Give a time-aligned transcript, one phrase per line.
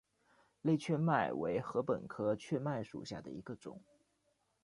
[0.63, 3.79] 类雀麦为禾本科雀麦属下的一个种。